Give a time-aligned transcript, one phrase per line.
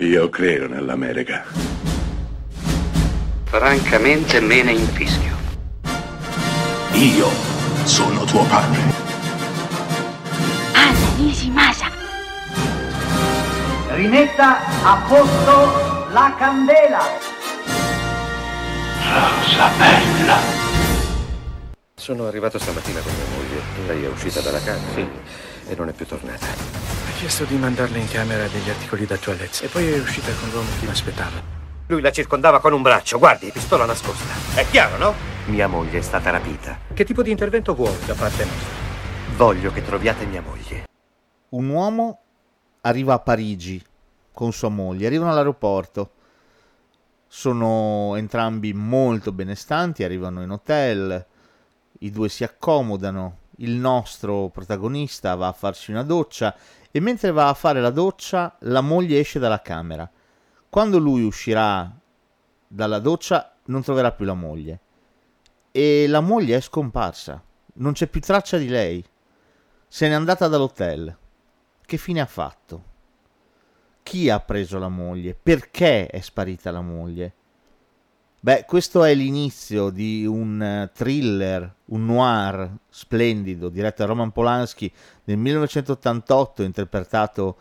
[0.00, 1.42] Io credo nell'America.
[3.44, 5.34] Francamente me ne infischio.
[6.92, 7.30] Io
[7.84, 8.78] sono tuo padre.
[10.74, 11.90] Anna Nishimasa.
[13.94, 17.02] Rimetta a posto la candela.
[19.00, 20.38] Rosa bella.
[21.94, 23.62] Sono arrivato stamattina con mia moglie.
[23.86, 25.08] Lei è uscita dalla camera sì.
[25.68, 26.95] e non è più tornata.
[27.16, 30.68] Chiesto di mandarle in camera degli articoli da toilette e poi è uscita con l'uomo
[30.78, 31.40] che mi aspettava.
[31.86, 34.34] Lui la circondava con un braccio, guardi, pistola nascosta.
[34.54, 35.14] È chiaro, no?
[35.46, 36.78] Mia moglie è stata rapita.
[36.92, 38.74] Che tipo di intervento vuole da parte nostra?
[39.34, 40.84] Voglio che troviate mia moglie.
[41.48, 42.20] Un uomo
[42.82, 43.82] arriva a Parigi
[44.30, 46.10] con sua moglie, arrivano all'aeroporto.
[47.26, 51.26] Sono entrambi molto benestanti, arrivano in hotel,
[52.00, 56.54] i due si accomodano, il nostro protagonista va a farsi una doccia
[56.90, 60.10] e mentre va a fare la doccia la moglie esce dalla camera.
[60.68, 61.90] Quando lui uscirà
[62.66, 64.80] dalla doccia non troverà più la moglie
[65.70, 67.42] e la moglie è scomparsa,
[67.74, 69.04] non c'è più traccia di lei,
[69.86, 71.16] se n'è andata dall'hotel.
[71.84, 72.84] Che fine ha fatto?
[74.02, 75.34] Chi ha preso la moglie?
[75.34, 77.34] Perché è sparita la moglie?
[78.38, 84.92] Beh, questo è l'inizio di un thriller, un noir splendido, diretto da Roman Polanski
[85.24, 87.56] nel 1988, interpretato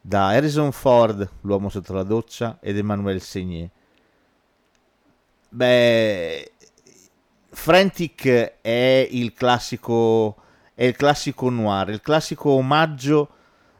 [0.00, 3.70] da Harrison Ford, l'uomo sotto la doccia, ed Emmanuel Segnier.
[5.50, 6.52] Beh,
[7.50, 10.36] Frantic è il classico
[10.74, 13.28] è il classico noir, il classico omaggio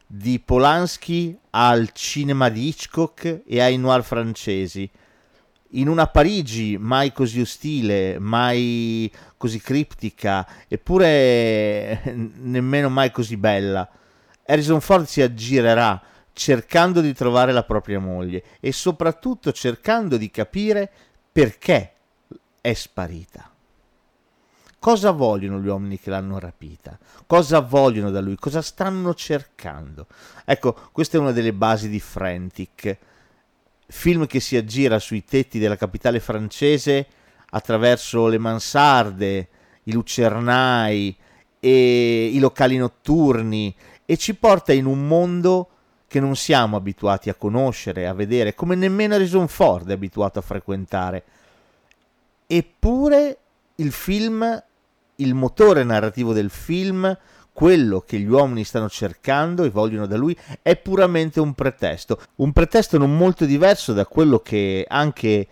[0.07, 4.89] di Polanski al cinema di Hitchcock e ai noir francesi
[5.79, 12.01] in una Parigi mai così ostile, mai così criptica, eppure
[12.39, 13.89] nemmeno mai così bella.
[14.45, 16.01] Harrison Ford si aggirerà
[16.33, 20.91] cercando di trovare la propria moglie e soprattutto cercando di capire
[21.31, 21.93] perché
[22.61, 23.49] è sparita.
[24.77, 26.97] Cosa vogliono gli uomini che l'hanno rapita?
[27.25, 28.35] Cosa vogliono da lui?
[28.35, 30.05] Cosa stanno cercando?
[30.45, 32.97] Ecco, questa è una delle basi di Frantic
[33.87, 37.07] film che si aggira sui tetti della capitale francese
[37.51, 39.49] attraverso le mansarde,
[39.83, 41.15] i lucernai
[41.59, 43.75] e i locali notturni
[44.05, 45.69] e ci porta in un mondo
[46.07, 50.43] che non siamo abituati a conoscere, a vedere, come nemmeno Harrison Ford è abituato a
[50.43, 51.23] frequentare.
[52.47, 53.37] Eppure
[53.75, 54.63] il film,
[55.15, 57.17] il motore narrativo del film
[57.55, 62.51] quello che gli uomini stanno cercando e vogliono da lui è puramente un pretesto, un
[62.51, 65.47] pretesto non molto diverso da quello che anche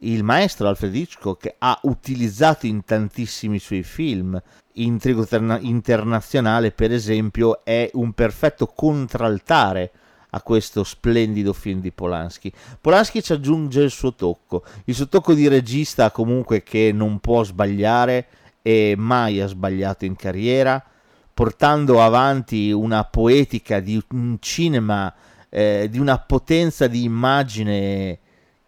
[0.00, 4.36] il maestro Alfred Hitchcock ha utilizzato in tantissimi suoi film.
[4.72, 9.92] Intrigo terna- internazionale, per esempio, è un perfetto contraltare
[10.30, 12.52] a questo splendido film di Polanski.
[12.80, 17.44] Polanski ci aggiunge il suo tocco, il suo tocco di regista comunque che non può
[17.44, 18.26] sbagliare
[18.60, 20.84] e mai ha sbagliato in carriera
[21.34, 25.12] portando avanti una poetica di un cinema
[25.54, 28.18] eh, di una potenza di immagine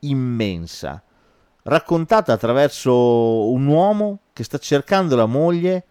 [0.00, 1.02] immensa,
[1.64, 5.84] raccontata attraverso un uomo che sta cercando la moglie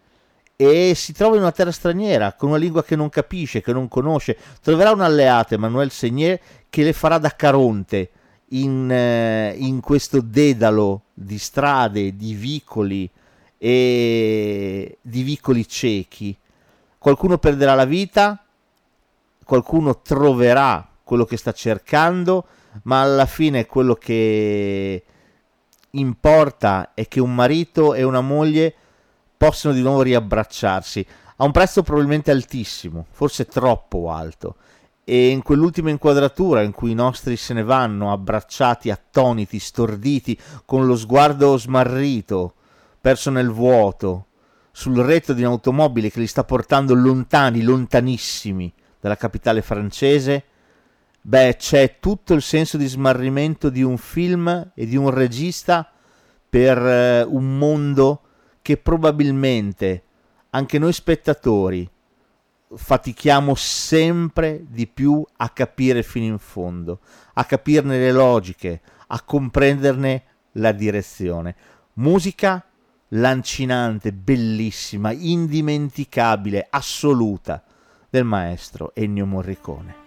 [0.56, 3.90] e si trova in una terra straniera, con una lingua che non capisce, che non
[3.90, 4.38] conosce.
[4.62, 8.10] Troverà un alleato, Emmanuel Segnier, che le farà da caronte
[8.50, 13.12] in, eh, in questo dedalo di strade, di vicoli
[13.58, 16.38] e di vicoli ciechi
[17.06, 18.44] qualcuno perderà la vita,
[19.44, 22.48] qualcuno troverà quello che sta cercando,
[22.86, 25.04] ma alla fine quello che
[25.92, 28.74] importa è che un marito e una moglie
[29.38, 31.06] possano di nuovo riabbracciarsi
[31.36, 34.56] a un prezzo probabilmente altissimo, forse troppo alto.
[35.04, 40.36] E in quell'ultima inquadratura in cui i nostri se ne vanno abbracciati, attoniti, storditi,
[40.66, 42.56] con lo sguardo smarrito,
[43.00, 44.26] perso nel vuoto,
[44.76, 50.44] sul retro di un'automobile che li sta portando lontani, lontanissimi dalla capitale francese,
[51.22, 55.90] beh, c'è tutto il senso di smarrimento di un film e di un regista
[56.50, 58.22] per eh, un mondo
[58.62, 60.04] che probabilmente
[60.50, 61.90] anche noi spettatori
[62.76, 67.00] fatichiamo sempre di più a capire fino in fondo,
[67.36, 71.56] a capirne le logiche, a comprenderne la direzione.
[71.94, 72.62] Musica
[73.10, 77.64] lancinante, bellissima, indimenticabile, assoluta
[78.10, 80.05] del maestro Ennio Morricone.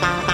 [0.00, 0.33] Bye.